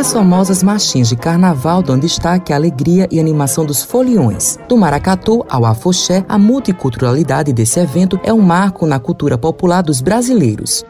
[0.00, 4.58] As famosas marchinhas de carnaval dão destaque à alegria e animação dos foliões.
[4.66, 10.00] Do maracatu ao afoxé, a multiculturalidade desse evento é um marco na cultura popular dos
[10.00, 10.82] brasileiros.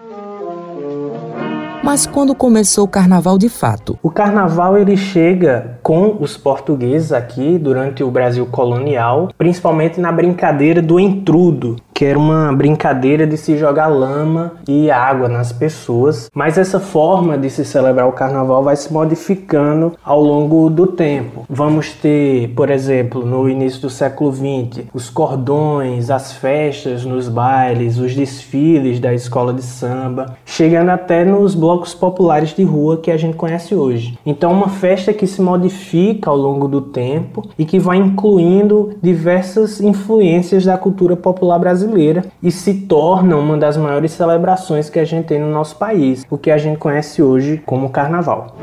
[1.83, 3.99] Mas quando começou o carnaval de fato?
[4.01, 10.81] O carnaval ele chega com os portugueses aqui durante o Brasil colonial, principalmente na brincadeira
[10.81, 16.57] do entrudo, que era uma brincadeira de se jogar lama e água nas pessoas, mas
[16.57, 21.45] essa forma de se celebrar o carnaval vai se modificando ao longo do tempo.
[21.47, 27.99] Vamos ter, por exemplo, no início do século XX, os cordões, as festas nos bailes,
[27.99, 33.19] os desfiles da escola de samba, chegando até nos blocos populares de rua que a
[33.19, 34.19] gente conhece hoje.
[34.25, 39.83] Então, uma festa que se modifica ao longo do tempo e que vai incluindo diversas
[39.83, 45.05] influências da cultura popular brasileira brasileira e se torna uma das maiores celebrações que a
[45.05, 48.57] gente tem no nosso país, o que a gente conhece hoje como Carnaval.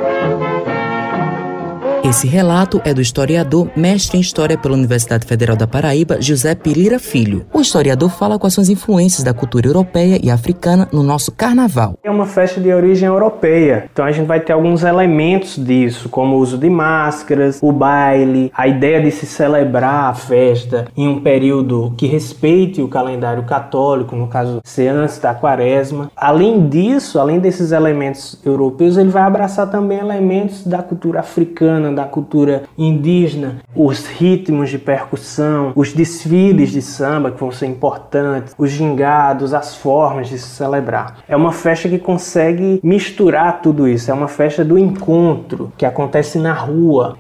[2.08, 7.00] Esse relato é do historiador, mestre em História pela Universidade Federal da Paraíba, José Pirira
[7.00, 7.46] Filho.
[7.52, 11.96] O historiador fala quais são as influências da cultura europeia e africana no nosso carnaval.
[12.02, 16.38] É uma festa de origem europeia, então a gente vai ter alguns elementos disso, como
[16.38, 21.20] o uso de máscaras, o baile, a ideia de se celebrar a festa em um
[21.20, 26.10] período que respeite o calendário católico, no caso, ser antes da quaresma.
[26.16, 32.06] Além disso, além desses elementos europeus, ele vai abraçar também elementos da cultura africana, da
[32.06, 38.70] cultura indígena, os ritmos de percussão, os desfiles de samba que vão ser importantes, os
[38.70, 41.18] gingados, as formas de se celebrar.
[41.28, 46.38] É uma festa que consegue misturar tudo isso, é uma festa do encontro que acontece
[46.38, 47.18] na rua.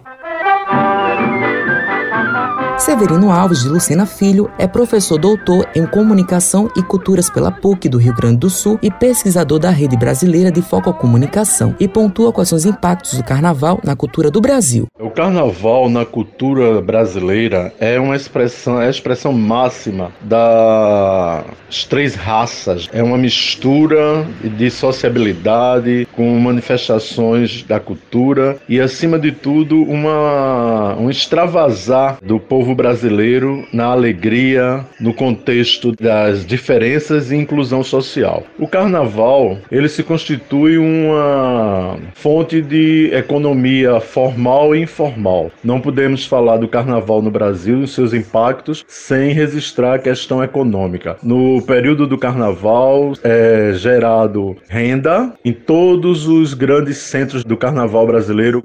[2.87, 7.97] Severino Alves de Lucena Filho é professor doutor em Comunicação e Culturas pela PUC do
[7.97, 12.55] Rio Grande do Sul e pesquisador da Rede Brasileira de Fococomunicação e pontua quais são
[12.55, 14.87] os impactos do carnaval na cultura do Brasil.
[14.97, 22.87] O carnaval na cultura brasileira é uma expressão, é a expressão máxima das três raças.
[22.93, 31.09] É uma mistura de sociabilidade com manifestações da cultura e, acima de tudo, uma, um
[31.09, 38.43] extravasar do povo brasileiro na alegria, no contexto das diferenças e inclusão social.
[38.59, 45.51] O carnaval, ele se constitui uma fonte de economia formal e informal.
[45.63, 51.17] Não podemos falar do carnaval no Brasil e seus impactos sem registrar a questão econômica.
[51.23, 58.63] No período do carnaval é gerado renda em todos os grandes centros do carnaval brasileiro.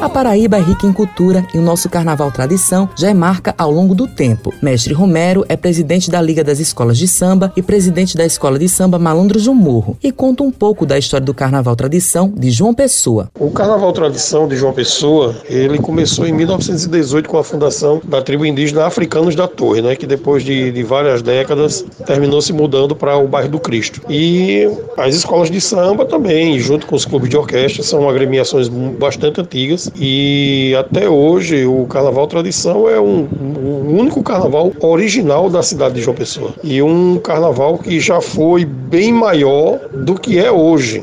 [0.00, 3.68] A Paraíba é rica em cultura e o nosso carnaval tradição já é marca ao
[3.68, 4.54] longo do tempo.
[4.62, 8.68] Mestre Romero é presidente da Liga das Escolas de Samba e presidente da Escola de
[8.68, 12.72] Samba Malandros do Morro e conta um pouco da história do carnaval tradição de João
[12.72, 13.28] Pessoa.
[13.40, 18.46] O carnaval tradição de João Pessoa, ele começou em 1918 com a fundação da tribo
[18.46, 23.16] indígena Africanos da Torre, né, que depois de, de várias décadas terminou se mudando para
[23.16, 24.00] o bairro do Cristo.
[24.08, 29.40] E as escolas de samba também, junto com os clubes de orquestra, são agremiações bastante
[29.40, 35.94] antigas e até hoje o Carnaval Tradição é um, o único carnaval original da cidade
[35.94, 36.54] de João Pessoa.
[36.62, 41.02] E um carnaval que já foi bem maior do que é hoje.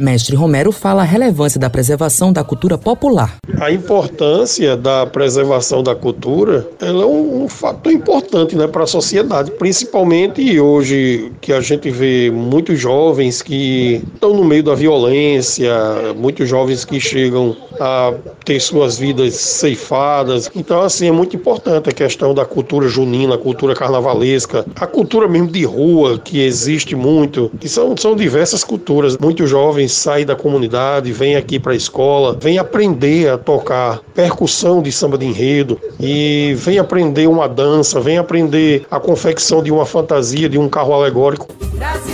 [0.00, 3.36] Mestre Romero fala a relevância da preservação da cultura popular.
[3.60, 8.86] A importância da preservação da cultura ela é um, um fator importante né, para a
[8.86, 15.70] sociedade, principalmente hoje que a gente vê muitos jovens que estão no meio da violência,
[16.16, 20.50] muitos jovens que chegam a ter suas vidas ceifadas.
[20.54, 25.28] Então, assim, é muito importante a questão da cultura junina, a cultura carnavalesca, a cultura
[25.28, 29.18] mesmo de rua, que existe muito, que são, são diversas culturas.
[29.18, 34.80] Muitos jovens sai da comunidade, vem aqui para a escola, vem aprender a tocar percussão
[34.82, 39.84] de samba de enredo e vem aprender uma dança, vem aprender a confecção de uma
[39.84, 41.46] fantasia, de um carro alegórico.
[41.74, 42.09] Brasil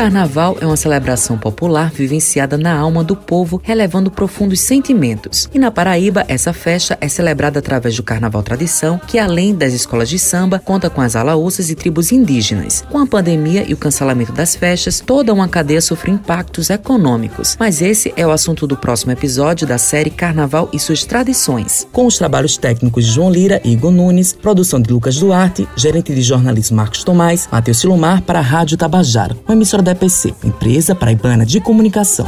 [0.00, 5.46] carnaval é uma celebração popular vivenciada na alma do povo, relevando profundos sentimentos.
[5.52, 10.08] E na Paraíba, essa festa é celebrada através do Carnaval Tradição, que além das escolas
[10.08, 12.82] de samba, conta com as alaúças e tribos indígenas.
[12.88, 17.58] Com a pandemia e o cancelamento das festas, toda uma cadeia sofreu impactos econômicos.
[17.60, 21.86] Mas esse é o assunto do próximo episódio da série Carnaval e suas tradições.
[21.92, 26.14] Com os trabalhos técnicos de João Lira e Igor Nunes, produção de Lucas Duarte, gerente
[26.14, 29.36] de jornalismo Marcos Tomás, Matheus Silomar para a Rádio Tabajara.
[29.46, 32.26] Uma emissora da EPC, Empresa Paraibana de Comunicação.